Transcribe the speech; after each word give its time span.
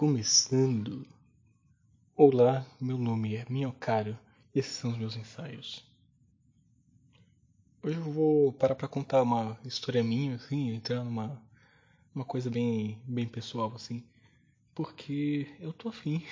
começando. 0.00 1.06
Olá, 2.16 2.64
meu 2.80 2.96
nome 2.96 3.36
é 3.36 3.44
Minhocário 3.50 4.18
e 4.54 4.58
esses 4.58 4.72
são 4.72 4.92
os 4.92 4.96
meus 4.96 5.14
ensaios. 5.14 5.84
Hoje 7.82 7.98
eu 7.98 8.10
vou 8.10 8.50
parar 8.50 8.74
pra 8.74 8.88
contar 8.88 9.20
uma 9.20 9.58
história 9.62 10.02
minha, 10.02 10.36
assim, 10.36 10.70
entrar 10.70 11.04
numa 11.04 11.38
uma 12.14 12.24
coisa 12.24 12.48
bem, 12.48 12.98
bem 13.04 13.28
pessoal, 13.28 13.70
assim, 13.74 14.02
porque 14.74 15.54
eu 15.60 15.70
tô 15.70 15.90
afim, 15.90 16.24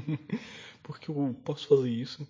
porque 0.82 1.10
eu 1.10 1.38
posso 1.44 1.68
fazer 1.68 1.90
isso 1.90 2.26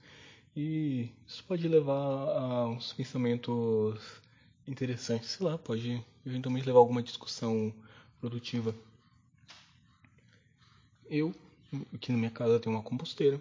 e 0.56 1.08
isso 1.24 1.44
pode 1.44 1.68
levar 1.68 1.94
a 1.94 2.66
uns 2.66 2.92
pensamentos 2.92 4.20
interessantes, 4.66 5.30
sei 5.30 5.46
lá, 5.46 5.56
pode 5.56 6.04
eventualmente 6.26 6.66
levar 6.66 6.80
a 6.80 6.82
alguma 6.82 7.00
discussão 7.00 7.72
produtiva. 8.20 8.74
Eu, 11.10 11.34
aqui 11.94 12.12
na 12.12 12.18
minha 12.18 12.30
casa, 12.30 12.60
tenho 12.60 12.76
uma 12.76 12.82
composteira. 12.82 13.40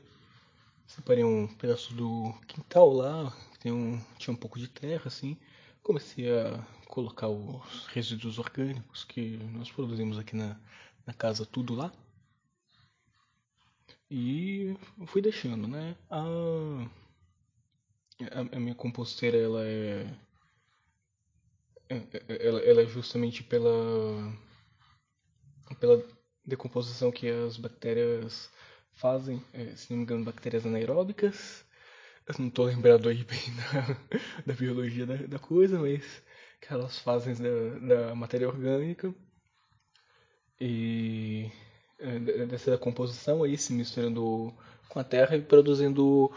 Separei 0.87 1.23
um 1.23 1.47
pedaço 1.47 1.93
do 1.93 2.33
quintal 2.47 2.93
lá, 2.93 3.35
tem 3.59 3.71
um, 3.71 4.01
tinha 4.17 4.33
um 4.33 4.37
pouco 4.37 4.57
de 4.57 4.67
terra, 4.69 5.03
assim. 5.05 5.37
Comecei 5.83 6.31
a 6.31 6.65
colocar 6.87 7.27
os 7.27 7.87
resíduos 7.87 8.39
orgânicos 8.39 9.03
que 9.03 9.37
nós 9.53 9.69
produzimos 9.69 10.17
aqui 10.17 10.35
na, 10.35 10.57
na 11.05 11.13
casa, 11.13 11.45
tudo 11.45 11.75
lá. 11.75 11.91
E 14.09 14.77
fui 15.07 15.21
deixando, 15.21 15.67
né? 15.67 15.95
A, 16.09 16.23
a, 18.31 18.55
a 18.55 18.59
minha 18.59 18.75
composteira, 18.75 19.37
ela 19.37 19.65
é, 19.65 20.17
é, 21.89 21.95
é 21.97 22.47
ela, 22.47 22.59
ela 22.59 22.81
é 22.81 22.85
justamente 22.85 23.43
pela 23.43 23.67
pela 25.79 26.01
decomposição 26.47 27.11
que 27.11 27.29
as 27.29 27.57
bactérias 27.57 28.49
fazem, 28.93 29.43
é, 29.53 29.75
se 29.75 29.91
não 29.91 29.97
me 29.97 30.03
engano, 30.03 30.23
bactérias 30.23 30.65
anaeróbicas. 30.65 31.65
Eu 32.27 32.35
não 32.39 32.47
estou 32.47 32.65
lembrado 32.65 33.09
aí 33.09 33.23
bem 33.23 33.39
da, 33.55 34.43
da 34.45 34.53
biologia 34.53 35.05
da, 35.05 35.15
da, 35.15 35.39
coisa, 35.39 35.79
mas 35.79 36.03
que 36.61 36.73
elas 36.73 36.97
fazem 36.99 37.35
da, 37.35 38.05
da 38.07 38.15
matéria 38.15 38.47
orgânica. 38.47 39.13
E 40.59 41.51
é, 41.99 42.45
dessa 42.45 42.71
decomposição 42.71 43.43
aí 43.43 43.57
se 43.57 43.73
misturando 43.73 44.53
com 44.89 44.99
a 44.99 45.03
terra 45.03 45.35
e 45.35 45.41
produzindo 45.41 46.31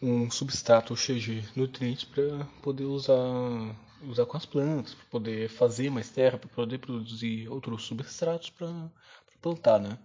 um 0.00 0.30
substrato 0.30 0.96
cheio 0.96 1.20
de 1.20 1.44
nutrientes 1.56 2.04
para 2.04 2.44
poder 2.62 2.84
usar 2.84 3.18
usar 4.02 4.26
com 4.26 4.36
as 4.36 4.46
plantas, 4.46 4.94
para 4.94 5.06
poder 5.06 5.48
fazer 5.48 5.90
mais 5.90 6.08
terra, 6.08 6.38
para 6.38 6.48
poder 6.48 6.78
produzir 6.78 7.48
outros 7.48 7.84
substratos 7.84 8.50
para 8.50 8.90
plantar, 9.40 9.78
né? 9.80 9.98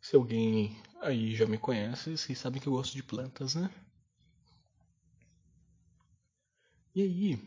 Se 0.00 0.16
alguém 0.16 0.76
aí 1.02 1.34
já 1.36 1.46
me 1.46 1.58
conhece, 1.58 2.16
vocês 2.16 2.38
sabem 2.38 2.60
que 2.62 2.68
eu 2.68 2.74
gosto 2.74 2.94
de 2.94 3.02
plantas, 3.02 3.54
né? 3.54 3.70
E 6.94 7.02
aí, 7.02 7.38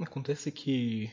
acontece 0.00 0.50
que 0.52 1.10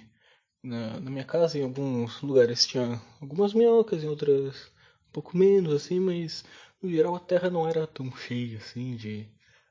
na, 0.63 0.99
na 0.99 1.11
minha 1.11 1.25
casa, 1.25 1.57
em 1.59 1.63
alguns 1.63 2.21
lugares 2.21 2.67
tinha 2.67 3.02
algumas 3.21 3.53
minhocas, 3.53 4.03
em 4.03 4.07
outras 4.07 4.67
um 5.09 5.11
pouco 5.13 5.38
menos, 5.38 5.73
assim, 5.73 5.99
mas 5.99 6.44
no 6.81 6.89
geral 6.89 7.16
a 7.16 7.19
terra 7.19 7.49
não 7.49 7.67
era 7.67 7.88
tão 7.88 8.11
cheia, 8.16 8.57
assim, 8.59 8.95
de, 8.97 9.27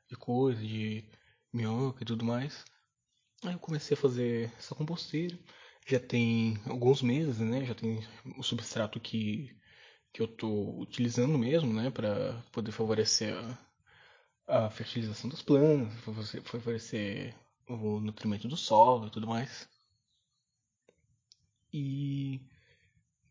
de 0.09 0.15
coisa, 0.17 0.61
de 0.61 1.05
minhoca 1.53 2.03
e 2.03 2.07
tudo 2.07 2.25
mais. 2.25 2.65
Aí 3.43 3.53
eu 3.53 3.59
comecei 3.59 3.97
a 3.97 4.01
fazer 4.01 4.51
essa 4.57 4.75
composteira. 4.75 5.37
Já 5.87 5.99
tem 6.01 6.59
alguns 6.65 7.01
meses, 7.01 7.39
né? 7.39 7.65
Já 7.65 7.73
tem 7.73 8.05
o 8.37 8.43
substrato 8.43 8.99
que, 8.99 9.55
que 10.13 10.21
eu 10.21 10.25
estou 10.25 10.79
utilizando 10.81 11.37
mesmo, 11.37 11.73
né? 11.73 11.89
Para 11.89 12.43
poder 12.51 12.73
favorecer 12.73 13.33
a, 14.47 14.65
a 14.65 14.69
fertilização 14.69 15.29
das 15.29 15.41
plantas, 15.41 15.93
favorecer 16.43 17.33
o 17.69 18.01
nutrimento 18.01 18.49
do 18.49 18.57
solo 18.57 19.07
e 19.07 19.11
tudo 19.11 19.27
mais. 19.27 19.69
E 21.71 22.41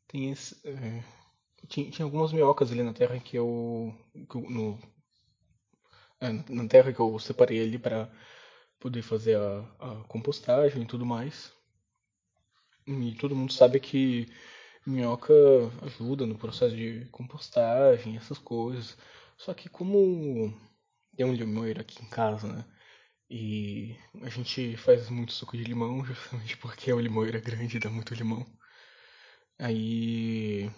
tem 0.09 0.31
esse, 0.31 0.57
é, 0.67 1.05
tinha, 1.69 1.91
tinha, 1.91 2.07
algumas 2.07 2.33
minhocas 2.33 2.73
ali 2.73 2.83
na 2.83 2.95
terra 2.95 3.21
que 3.21 3.37
eu, 3.37 3.95
que 4.31 4.37
eu 4.37 4.51
no, 4.51 4.79
é, 6.21 6.33
na 6.33 6.67
terra 6.69 6.93
que 6.93 7.01
eu 7.01 7.19
separei 7.19 7.63
ali 7.63 7.79
para 7.79 8.11
poder 8.81 9.03
fazer 9.03 9.37
a, 9.37 9.61
a 9.79 10.05
compostagem 10.05 10.83
e 10.83 10.87
tudo 10.87 11.05
mais. 11.05 11.56
E 12.87 13.15
todo 13.17 13.35
mundo 13.37 13.53
sabe 13.53 13.81
que 13.81 14.29
minhoca 14.87 15.33
ajuda 15.83 16.27
no 16.27 16.39
processo 16.39 16.77
de 16.77 17.07
compostagem, 17.11 18.17
essas 18.17 18.39
coisas. 18.39 18.97
Só 19.37 19.53
que 19.55 19.69
como 19.69 20.53
tem 21.17 21.27
um 21.27 21.35
limoeiro 21.35 21.81
aqui 21.81 22.03
em 22.03 22.09
casa, 22.09 22.49
né? 22.53 22.65
E 23.31 23.97
a 24.23 24.31
gente 24.31 24.77
faz 24.79 25.11
muito 25.11 25.33
suco 25.33 25.57
de 25.57 25.65
limão, 25.65 26.05
justamente 26.07 26.57
porque 26.59 26.93
o 26.93 27.01
limoeiro 27.01 27.39
é 27.39 27.41
grande 27.41 27.77
e 27.77 27.81
dá 27.81 27.91
muito 27.91 28.15
limão. 28.15 28.47
Aí 29.59 30.71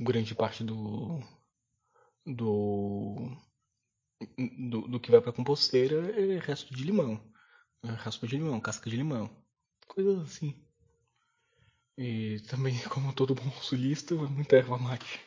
grande 0.00 0.34
parte 0.34 0.62
do 0.64 1.20
do 2.26 3.36
do, 4.70 4.88
do 4.88 5.00
que 5.00 5.10
vai 5.10 5.20
pra 5.20 5.32
composteira 5.32 5.96
é 6.20 6.38
resto 6.38 6.74
de 6.74 6.84
limão. 6.84 7.20
É 7.82 8.26
de 8.26 8.36
limão, 8.36 8.60
casca 8.60 8.90
de 8.90 8.96
limão. 8.96 9.30
Coisas 9.86 10.20
assim. 10.20 10.67
E 11.98 12.40
também, 12.48 12.78
como 12.88 13.12
todo 13.12 13.34
bom 13.34 13.50
sulista, 13.60 14.14
muita 14.14 14.56
erva 14.56 14.78
mate. 14.78 15.20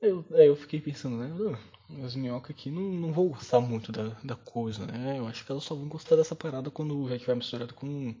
Eu, 0.00 0.24
aí 0.32 0.46
eu 0.46 0.54
fiquei 0.56 0.80
pensando, 0.80 1.16
né? 1.16 1.58
As 2.04 2.14
minhocas 2.14 2.50
aqui 2.50 2.70
não, 2.70 2.82
não 2.82 3.12
vão 3.12 3.28
gostar 3.28 3.60
muito 3.60 3.90
da, 3.90 4.10
da 4.22 4.36
coisa, 4.36 4.86
né? 4.86 5.18
Eu 5.18 5.26
acho 5.26 5.44
que 5.44 5.50
elas 5.50 5.64
só 5.64 5.74
vão 5.74 5.88
gostar 5.88 6.16
dessa 6.16 6.36
parada 6.36 6.70
quando 6.70 7.08
já 7.08 7.18
tiver 7.18 7.34
misturado 7.36 7.74
com, 7.74 8.14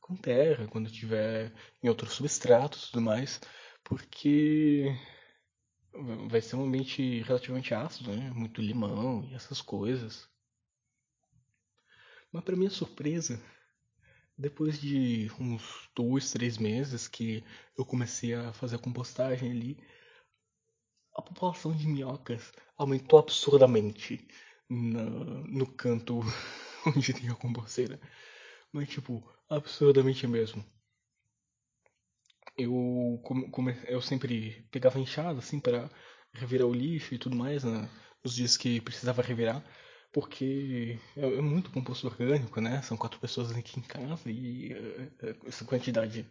com 0.00 0.16
terra, 0.16 0.66
quando 0.68 0.90
tiver 0.90 1.52
em 1.82 1.88
outros 1.88 2.12
substratos 2.12 2.84
e 2.88 2.92
tudo 2.92 3.02
mais. 3.02 3.40
Porque 3.84 4.94
vai 6.28 6.40
ser 6.40 6.56
um 6.56 6.64
ambiente 6.64 7.22
relativamente 7.22 7.72
ácido, 7.74 8.10
né? 8.12 8.30
Muito 8.34 8.60
limão 8.60 9.24
e 9.30 9.34
essas 9.34 9.60
coisas. 9.62 10.28
Mas 12.32 12.42
para 12.44 12.56
minha 12.56 12.70
surpresa, 12.70 13.40
depois 14.40 14.80
de 14.80 15.30
uns 15.38 15.88
dois, 15.94 16.32
três 16.32 16.58
meses 16.58 17.06
que 17.06 17.44
eu 17.76 17.84
comecei 17.84 18.34
a 18.34 18.52
fazer 18.52 18.76
a 18.76 18.80
compostagem 18.80 19.50
ali, 19.50 19.78
a 21.14 21.22
população 21.22 21.72
de 21.72 21.86
minhocas 21.86 22.52
aumentou 22.76 23.18
absurdamente 23.18 24.26
no, 24.68 25.44
no 25.46 25.66
canto 25.66 26.20
onde 26.86 27.12
tem 27.12 27.28
a 27.28 27.34
composteira. 27.34 28.00
Mas 28.72 28.88
tipo, 28.88 29.22
absurdamente 29.48 30.26
mesmo 30.26 30.64
eu, 32.56 33.20
come, 33.22 33.76
eu 33.86 34.00
sempre 34.00 34.66
pegava 34.70 34.98
enxada 34.98 35.38
assim 35.38 35.58
para 35.58 35.90
revirar 36.32 36.66
o 36.66 36.74
lixo 36.74 37.14
e 37.14 37.18
tudo 37.18 37.36
mais 37.36 37.64
né, 37.64 37.88
nos 38.22 38.34
dias 38.34 38.56
que 38.56 38.80
precisava 38.80 39.22
revirar, 39.22 39.64
porque 40.12 40.98
é, 41.16 41.20
é, 41.20 41.40
muito 41.40 41.70
composto 41.70 42.06
orgânico, 42.06 42.60
né? 42.60 42.82
São 42.82 42.96
quatro 42.96 43.20
pessoas 43.20 43.50
aqui 43.52 43.78
em 43.78 43.82
casa 43.82 44.30
e 44.30 44.72
é, 44.72 45.28
é, 45.28 45.36
essa 45.46 45.64
quantidade 45.64 46.26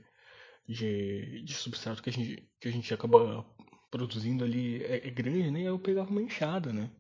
de, 0.68 1.44
de 1.44 1.54
substrato 1.54 2.04
que 2.04 2.10
a 2.10 2.14
gente, 2.14 2.50
que 2.60 2.68
a 2.68 2.72
gente 2.72 2.94
acaba 2.94 3.46
produzindo 3.92 4.44
ali 4.44 4.84
é, 4.84 5.08
é 5.08 5.12
grande, 5.12 5.52
né? 5.52 5.64
Eu 5.64 5.80
pegava 5.80 6.10
uma 6.10 6.22
enxada, 6.22 6.74
né? 6.74 6.92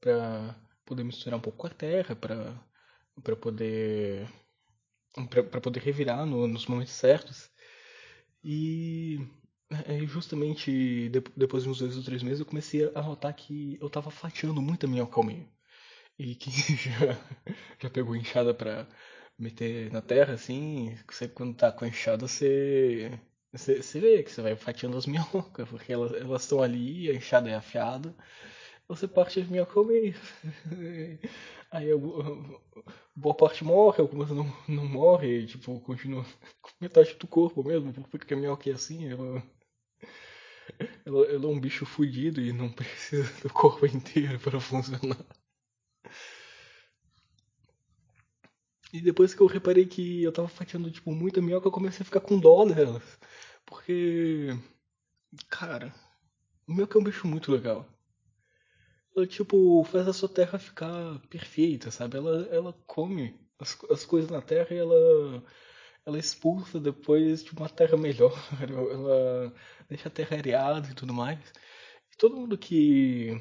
Pra 0.00 0.56
poder 0.86 1.04
misturar 1.04 1.38
um 1.38 1.42
pouco 1.42 1.58
com 1.58 1.66
a 1.66 1.70
terra, 1.70 2.16
pra, 2.16 2.54
pra 3.22 3.36
poder 3.36 4.28
para 5.50 5.60
poder 5.60 5.80
revirar 5.80 6.24
no, 6.26 6.46
nos 6.46 6.66
momentos 6.66 6.92
certos. 6.92 7.50
E 8.44 9.18
é, 9.86 10.06
justamente 10.06 11.08
depois 11.36 11.64
de 11.64 11.68
uns 11.68 11.78
dois 11.78 11.96
ou 11.96 12.02
três 12.02 12.22
meses 12.22 12.40
eu 12.40 12.46
comecei 12.46 12.90
a 12.94 13.02
notar 13.02 13.34
que 13.34 13.78
eu 13.80 13.90
tava 13.90 14.10
fatiando 14.10 14.62
muita 14.62 14.86
minhoca 14.86 15.16
ao 15.18 15.24
meio. 15.24 15.48
E 16.20 16.34
que 16.34 16.50
já, 16.76 17.18
já 17.80 17.88
pegou 17.90 18.14
enxada 18.14 18.52
pra 18.52 18.86
meter 19.38 19.90
na 19.90 20.02
terra, 20.02 20.34
assim, 20.34 20.94
você 21.10 21.26
quando 21.26 21.56
tá 21.56 21.72
com 21.72 21.86
a 21.86 21.88
enxada 21.88 22.28
você, 22.28 23.18
você, 23.50 23.82
você 23.82 24.00
vê 24.00 24.22
que 24.22 24.30
você 24.30 24.42
vai 24.42 24.54
fatiando 24.54 24.98
as 24.98 25.06
minhocas, 25.08 25.66
porque 25.68 25.90
elas 25.92 26.42
estão 26.42 26.62
ali, 26.62 27.10
a 27.10 27.14
enxada 27.14 27.48
é 27.48 27.54
afiada, 27.54 28.14
você 28.86 29.08
parte 29.08 29.40
as 29.40 29.48
minhocas 29.48 29.76
ao 29.78 29.84
meio. 29.84 30.14
Aí 31.72 31.88
boa 33.16 33.34
parte 33.34 33.64
morre, 33.64 34.00
algumas 34.02 34.30
não, 34.30 34.52
não 34.68 34.86
morre, 34.86 35.46
tipo, 35.46 35.80
continua 35.80 36.24
com 36.60 36.70
metade 36.80 37.14
do 37.14 37.26
corpo 37.26 37.64
mesmo, 37.64 37.92
porque 38.10 38.34
a 38.34 38.36
minhoca 38.36 38.68
é 38.68 38.74
assim, 38.74 39.08
ela, 39.08 39.42
ela, 41.06 41.26
ela 41.26 41.44
é 41.44 41.48
um 41.48 41.60
bicho 41.60 41.86
fudido 41.86 42.40
e 42.42 42.52
não 42.52 42.70
precisa 42.70 43.32
do 43.42 43.50
corpo 43.50 43.86
inteiro 43.86 44.38
para 44.40 44.60
funcionar. 44.60 45.16
E 48.92 49.00
depois 49.00 49.34
que 49.34 49.40
eu 49.40 49.46
reparei 49.46 49.86
que 49.86 50.22
eu 50.22 50.32
tava 50.32 50.48
fatiando, 50.48 50.90
tipo, 50.90 51.12
muita 51.12 51.40
minhoca, 51.40 51.68
eu 51.68 51.72
comecei 51.72 52.02
a 52.02 52.04
ficar 52.04 52.20
com 52.20 52.38
dó 52.38 52.64
delas. 52.64 53.18
Porque. 53.64 54.48
cara, 55.48 55.94
minhoca 56.66 56.98
é 56.98 57.00
um 57.00 57.04
bicho 57.04 57.26
muito 57.26 57.52
legal. 57.52 57.86
Ela, 59.16 59.26
tipo, 59.26 59.84
faz 59.84 60.08
a 60.08 60.12
sua 60.12 60.28
terra 60.28 60.58
ficar 60.58 61.18
perfeita, 61.28 61.90
sabe? 61.90 62.16
Ela, 62.16 62.46
ela 62.50 62.72
come 62.86 63.34
as, 63.58 63.76
as 63.90 64.04
coisas 64.04 64.30
na 64.30 64.40
terra 64.40 64.74
e 64.74 64.78
ela, 64.78 65.44
ela 66.06 66.18
expulsa 66.18 66.80
depois 66.80 67.44
de 67.44 67.52
uma 67.52 67.68
terra 67.68 67.96
melhor. 67.96 68.32
Ela 68.62 69.52
deixa 69.88 70.08
a 70.08 70.12
terra 70.12 70.36
areada 70.36 70.88
e 70.90 70.94
tudo 70.94 71.12
mais. 71.12 71.38
E 72.12 72.16
todo 72.16 72.36
mundo 72.36 72.58
que 72.58 73.40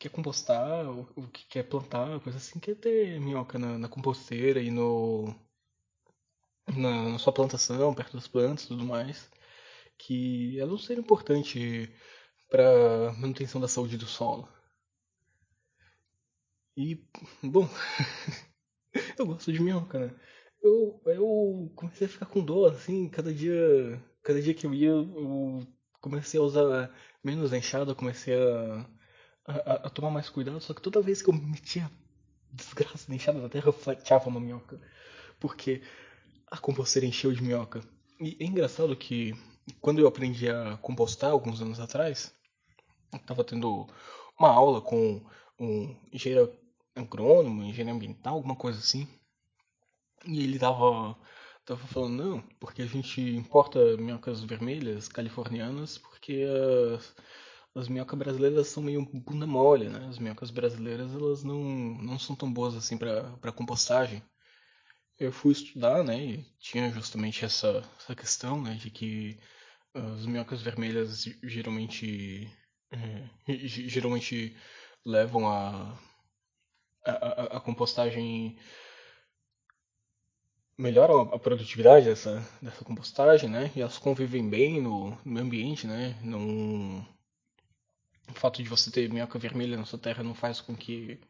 quer 0.00 0.08
compostar, 0.10 0.88
ou 0.88 1.06
que 1.28 1.44
quer 1.46 1.64
plantar, 1.64 2.20
coisa 2.20 2.38
assim, 2.38 2.58
quer 2.58 2.74
ter 2.76 3.20
minhoca 3.20 3.58
na, 3.58 3.78
na 3.78 3.88
composteira 3.88 4.60
e 4.60 4.70
no 4.70 5.34
na, 6.76 7.10
na, 7.10 7.18
sua 7.18 7.32
plantação, 7.32 7.94
perto 7.94 8.16
das 8.16 8.26
plantas 8.28 8.64
e 8.64 8.68
tudo 8.68 8.84
mais, 8.84 9.30
que 9.98 10.58
ela 10.58 10.70
não 10.70 10.78
seria 10.78 11.02
importante 11.02 11.90
para 12.50 13.12
manutenção 13.18 13.60
da 13.60 13.68
saúde 13.68 13.98
do 13.98 14.06
solo. 14.06 14.48
E, 16.76 16.96
bom, 17.42 17.68
eu 19.18 19.26
gosto 19.26 19.52
de 19.52 19.60
minhoca, 19.60 19.98
né? 19.98 20.14
Eu, 20.62 21.00
eu 21.06 21.72
comecei 21.76 22.06
a 22.06 22.10
ficar 22.10 22.26
com 22.26 22.44
dor, 22.44 22.72
assim, 22.72 23.08
cada 23.08 23.32
dia, 23.34 24.02
cada 24.22 24.40
dia 24.40 24.54
que 24.54 24.66
eu 24.66 24.74
ia, 24.74 24.88
eu 24.90 25.66
comecei 26.00 26.40
a 26.40 26.42
usar 26.42 26.94
menos 27.22 27.52
enxada, 27.52 27.94
comecei 27.94 28.34
a, 28.34 28.86
a, 29.46 29.86
a, 29.86 29.90
tomar 29.90 30.10
mais 30.10 30.28
cuidado, 30.28 30.60
só 30.60 30.74
que 30.74 30.82
toda 30.82 31.02
vez 31.02 31.22
que 31.22 31.30
eu 31.30 31.34
metia 31.34 31.90
desgraça 32.52 33.06
de 33.08 33.14
enxada 33.14 33.40
na 33.40 33.48
terra, 33.48 33.68
eu 33.68 33.72
fatiava 33.72 34.28
uma 34.28 34.40
minhoca. 34.40 34.80
Porque 35.38 35.82
a 36.50 36.58
composteira 36.58 37.06
encheu 37.06 37.32
de 37.32 37.42
minhoca. 37.42 37.80
E 38.20 38.36
é 38.40 38.44
engraçado 38.44 38.94
que 38.96 39.34
quando 39.80 40.00
eu 40.00 40.08
aprendi 40.08 40.48
a 40.48 40.76
compostar 40.78 41.30
alguns 41.30 41.60
anos 41.62 41.80
atrás, 41.80 42.34
eu 43.12 43.18
tava 43.20 43.44
tendo 43.44 43.86
uma 44.38 44.50
aula 44.50 44.80
com 44.80 45.24
um 45.58 45.96
engenheiro 46.12 46.52
agrônomo, 46.94 47.62
engenheiro 47.62 47.96
ambiental, 47.96 48.34
alguma 48.34 48.56
coisa 48.56 48.78
assim. 48.78 49.08
E 50.26 50.42
ele 50.42 50.58
tava, 50.58 51.16
tava 51.64 51.86
falando, 51.86 52.22
não, 52.22 52.40
porque 52.58 52.82
a 52.82 52.86
gente 52.86 53.20
importa 53.20 53.96
minhocas 53.96 54.42
vermelhas 54.42 55.08
californianas 55.08 55.98
porque 55.98 56.44
as, 56.94 57.14
as 57.74 57.88
minhocas 57.88 58.18
brasileiras 58.18 58.68
são 58.68 58.82
meio 58.82 59.04
bunda 59.04 59.46
mole, 59.46 59.88
né? 59.88 60.06
As 60.08 60.18
minhocas 60.18 60.50
brasileiras 60.50 61.12
elas 61.12 61.44
não, 61.44 61.62
não 61.62 62.18
são 62.18 62.34
tão 62.36 62.52
boas 62.52 62.74
assim 62.74 62.96
para 62.98 63.52
compostagem 63.52 64.22
eu 65.20 65.30
fui 65.30 65.52
estudar, 65.52 66.02
né, 66.02 66.18
e 66.18 66.44
tinha 66.58 66.90
justamente 66.90 67.44
essa, 67.44 67.84
essa 67.98 68.16
questão, 68.16 68.62
né, 68.62 68.74
de 68.74 68.90
que 68.90 69.38
as 69.92 70.24
minhocas 70.24 70.62
vermelhas 70.62 71.24
geralmente 71.42 72.50
é, 72.90 73.28
geralmente 73.66 74.56
levam 75.04 75.48
a, 75.48 75.98
a, 77.04 77.56
a, 77.56 77.60
compostagem 77.60 78.56
melhoram 80.78 81.22
a 81.22 81.38
produtividade 81.38 82.06
dessa, 82.06 82.40
dessa 82.62 82.84
compostagem, 82.84 83.48
né? 83.50 83.70
E 83.76 83.80
elas 83.82 83.98
convivem 83.98 84.48
bem 84.48 84.80
no, 84.80 85.18
no 85.24 85.40
ambiente, 85.40 85.86
né? 85.86 86.18
Não, 86.22 87.06
o 88.30 88.34
fato 88.34 88.62
de 88.62 88.68
você 88.68 88.90
ter 88.90 89.10
minhoca 89.10 89.38
vermelha 89.38 89.76
na 89.76 89.84
sua 89.84 89.98
terra 89.98 90.22
não 90.22 90.34
faz 90.34 90.60
com 90.60 90.76
que 90.76 91.20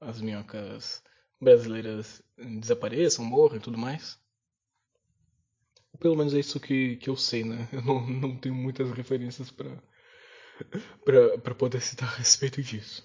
as 0.00 0.20
minhocas 0.20 1.02
brasileiras 1.40 2.22
desapareçam, 2.36 3.24
morram 3.24 3.56
e 3.56 3.60
tudo 3.60 3.78
mais. 3.78 4.18
Pelo 5.98 6.16
menos 6.16 6.34
é 6.34 6.40
isso 6.40 6.58
que, 6.60 6.96
que 6.96 7.08
eu 7.08 7.16
sei, 7.16 7.44
né? 7.44 7.68
Eu 7.72 7.82
não, 7.82 8.06
não 8.06 8.36
tenho 8.36 8.54
muitas 8.54 8.90
referências 8.90 9.50
para 9.50 9.80
para 11.42 11.54
poder 11.54 11.80
citar 11.80 12.08
a 12.08 12.16
respeito 12.16 12.62
disso. 12.62 13.02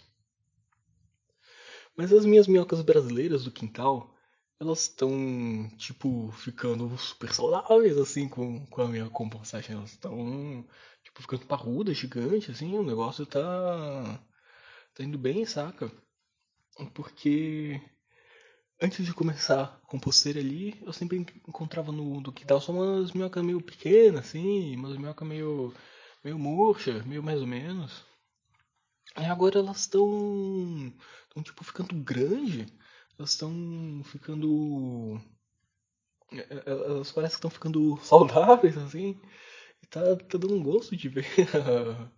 Mas 1.95 2.13
as 2.13 2.25
minhas 2.25 2.47
minhocas 2.47 2.81
brasileiras 2.81 3.43
do 3.43 3.51
quintal, 3.51 4.15
elas 4.59 4.81
estão, 4.83 5.69
tipo, 5.77 6.31
ficando 6.33 6.97
super 6.97 7.33
saudáveis, 7.33 7.97
assim, 7.97 8.27
com, 8.27 8.65
com 8.67 8.81
a 8.81 8.87
minha 8.87 9.09
compostagem. 9.09 9.75
Elas 9.75 9.91
estão, 9.91 10.65
tipo, 11.03 11.21
ficando 11.21 11.45
parrudas, 11.45 11.97
gigantes, 11.97 12.49
assim, 12.49 12.77
o 12.77 12.83
negócio 12.83 13.25
tá, 13.25 14.19
tá 14.93 15.03
indo 15.03 15.17
bem, 15.17 15.45
saca? 15.45 15.91
Porque 16.93 17.81
antes 18.81 19.05
de 19.05 19.13
começar 19.13 19.63
a 19.63 19.87
composteira 19.87 20.39
ali, 20.39 20.77
eu 20.85 20.93
sempre 20.93 21.17
encontrava 21.47 21.91
no 21.91 22.21
do 22.21 22.31
quintal 22.31 22.61
só 22.61 22.71
umas 22.71 23.11
minhocas 23.13 23.43
meio 23.43 23.61
pequenas, 23.61 24.27
assim, 24.27 24.75
umas 24.75 24.97
minhocas 24.97 25.27
meio, 25.27 25.73
meio 26.23 26.39
murcha, 26.39 27.03
meio 27.03 27.23
mais 27.23 27.41
ou 27.41 27.47
menos. 27.47 28.05
E 29.17 29.25
agora 29.25 29.59
elas 29.59 29.81
estão, 29.81 30.93
estão 31.27 31.43
tipo 31.43 31.63
ficando 31.63 31.93
grande, 31.95 32.65
elas 33.19 33.31
estão 33.31 34.01
ficando, 34.05 35.19
é, 36.31 36.39
é, 36.39 36.63
elas 36.65 37.11
parecem 37.11 37.31
que 37.31 37.37
estão 37.37 37.49
ficando 37.49 37.97
saudáveis, 38.01 38.77
assim. 38.77 39.19
E 39.83 39.87
tá, 39.87 40.15
tá 40.15 40.37
dando 40.37 40.55
um 40.55 40.63
gosto 40.63 40.95
de 40.95 41.09
ver 41.09 41.25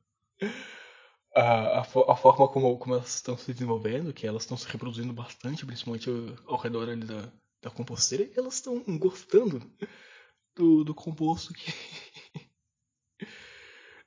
a, 1.35 1.41
a, 1.41 1.81
a, 1.81 2.15
forma 2.15 2.47
como, 2.47 2.77
como 2.77 2.93
elas 2.95 3.15
estão 3.15 3.35
se 3.37 3.53
desenvolvendo, 3.53 4.13
que 4.13 4.27
elas 4.27 4.43
estão 4.43 4.57
se 4.57 4.67
reproduzindo 4.67 5.13
bastante, 5.13 5.65
principalmente 5.65 6.09
ao, 6.09 6.53
ao 6.53 6.61
redor 6.61 6.89
ali 6.89 7.05
da, 7.05 7.31
da 7.61 7.69
composteira, 7.71 8.23
e 8.23 8.33
elas 8.37 8.55
estão 8.55 8.83
gostando 8.97 9.59
do, 10.55 10.83
do 10.83 10.93
composto 10.93 11.53
que. 11.53 11.71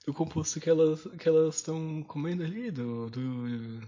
do 0.06 0.14
composto 0.14 0.60
que 0.60 0.70
elas 0.70 1.02
que 1.18 1.28
elas 1.28 1.56
estão 1.56 2.02
comendo 2.04 2.44
ali, 2.44 2.70
do, 2.70 3.10
do, 3.10 3.80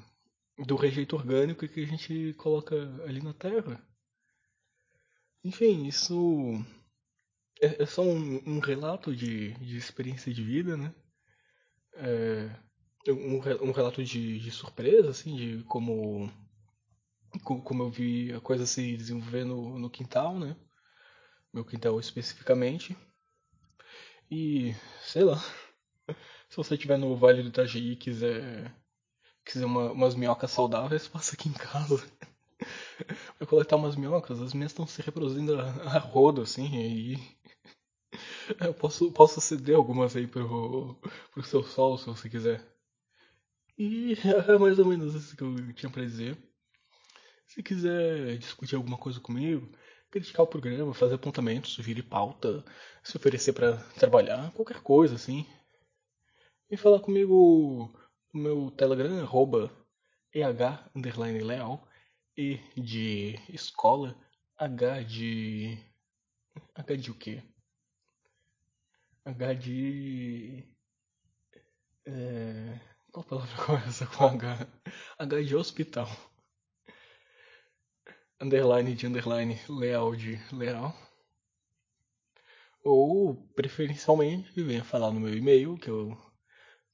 do 0.59 0.77
rejeito 0.77 1.17
orgânico 1.17 1.69
que 1.69 1.83
a 1.83 1.87
gente 1.87 2.35
coloca 2.35 2.75
ali 3.05 3.21
na 3.23 3.35
terra. 3.35 3.83
Enfim, 5.45 5.87
isso 5.87 6.65
é, 7.61 7.83
é 7.83 7.87
só 7.87 8.03
um, 8.03 8.43
um 8.47 8.59
relato 8.59 9.15
de, 9.15 9.53
de 9.55 9.77
experiência 9.77 10.33
de 10.33 10.43
vida, 10.43 10.77
né? 10.77 10.95
É, 11.95 12.51
um, 13.13 13.69
um 13.69 13.73
relato 13.73 14.03
de, 14.03 14.39
de 14.39 14.51
surpresa, 14.51 15.11
assim, 15.11 15.37
de 15.37 15.65
como, 15.65 16.31
como 17.43 17.83
eu 17.85 17.91
vi 17.91 18.33
a 18.33 18.41
coisa 18.41 18.67
se 18.67 18.97
desenvolver 18.97 19.45
no, 19.45 19.79
no 19.79 19.91
quintal, 19.91 20.39
né? 20.39 20.57
Meu 21.53 21.65
quintal 21.65 21.99
especificamente. 22.01 22.97
E, 24.31 24.75
sei 25.01 25.25
lá, 25.25 25.39
se 26.49 26.57
você 26.57 26.75
estiver 26.75 26.99
no 26.99 27.17
Vale 27.17 27.43
do 27.43 27.49
Itajaí 27.49 27.93
e 27.93 27.97
quiser, 27.97 28.75
quiser 29.47 29.65
uma, 29.65 29.93
umas 29.93 30.15
minhocas 30.15 30.51
saudáveis, 30.51 31.09
passa 31.09 31.35
aqui 31.35 31.49
em 31.49 31.53
casa. 31.53 32.05
Vai 33.39 33.47
coletar 33.47 33.77
umas 33.77 33.97
minhocas, 33.97 34.41
as 34.41 34.53
minhas 34.53 34.73
estão 34.73 34.87
se 34.87 35.01
reproduzindo 35.03 35.59
a, 35.59 35.65
a 35.65 35.99
rodo, 35.99 36.43
assim, 36.43 36.75
e 36.75 37.37
eu 38.61 38.75
posso, 38.75 39.11
posso 39.13 39.41
ceder 39.41 39.77
algumas 39.77 40.17
aí 40.17 40.27
pro, 40.27 40.95
pro 41.33 41.43
seu 41.43 41.63
sol, 41.63 41.97
se 41.99 42.07
você 42.07 42.29
quiser. 42.29 42.63
E 43.79 44.15
é 44.25 44.59
mais 44.59 44.79
ou 44.79 44.87
menos 44.87 45.15
isso 45.15 45.37
que 45.37 45.43
eu 45.43 45.73
tinha 45.75 45.91
pra 45.91 46.03
dizer. 46.03 46.37
Se 47.47 47.63
quiser 47.63 48.37
discutir 48.39 48.75
alguma 48.75 48.99
coisa 48.99 49.21
comigo, 49.21 49.71
criticar 50.11 50.43
o 50.45 50.49
programa, 50.49 50.95
fazer 50.95 51.15
apontamentos, 51.15 51.73
sugerir 51.73 52.03
pauta, 52.03 52.65
se 53.03 53.17
oferecer 53.17 53.53
para 53.53 53.77
trabalhar, 53.95 54.51
qualquer 54.53 54.81
coisa 54.81 55.15
assim. 55.15 55.47
E 56.71 56.77
falar 56.77 57.01
comigo 57.01 57.95
no 58.37 58.43
meu 58.43 58.71
Telegram, 58.71 59.19
arroba 59.21 59.73
EH 60.35 60.91
underline 60.95 61.41
leal, 61.41 61.89
E 62.37 62.59
de 62.77 63.35
escola, 63.49 64.15
H 64.59 65.03
de. 65.05 65.79
H 66.75 66.97
de 66.97 67.11
o 67.11 67.15
quê? 67.15 67.43
H 69.25 69.55
de. 69.55 70.65
É... 72.05 72.79
Qual 73.11 73.25
palavra 73.25 73.57
começa 73.65 74.07
com 74.07 74.27
H? 74.27 74.69
H 75.19 75.43
de 75.43 75.57
hospital. 75.57 76.09
Underline 78.39 78.95
de 78.95 79.07
underline, 79.07 79.59
leal 79.67 80.15
de 80.15 80.37
leal. 80.55 80.95
Ou, 82.85 83.35
preferencialmente, 83.55 84.63
venha 84.63 84.85
falar 84.85 85.11
no 85.11 85.21
meu 85.21 85.35
e-mail, 85.35 85.79
que 85.79 85.89
eu 85.89 86.26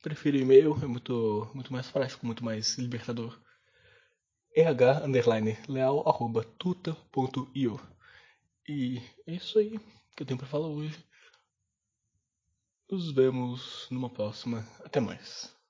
prefiro 0.03 0.37
e-mail, 0.37 0.77
é 0.83 0.87
muito, 0.87 1.49
muito 1.55 1.73
mais 1.73 1.89
prático, 1.91 2.27
muito 2.27 2.45
mais 2.45 2.77
libertador. 2.77 3.39
eh 4.57 4.69
underline 5.05 5.57
leal 5.69 6.07
arroba 6.09 6.43
tuta.io 6.59 7.81
E 8.69 9.01
é 9.27 9.33
isso 9.35 9.59
aí 9.59 9.79
que 10.15 10.23
eu 10.23 10.27
tenho 10.27 10.39
pra 10.39 10.47
falar 10.49 10.69
hoje. 10.69 10.99
Nos 12.91 13.11
vemos 13.13 13.87
numa 13.91 14.11
próxima. 14.11 14.67
Até 14.85 15.01
mais. 15.01 15.62